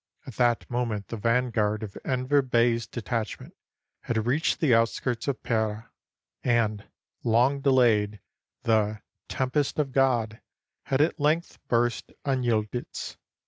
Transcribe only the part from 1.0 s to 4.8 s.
the vanguard of Enver Bey's detachment had reached the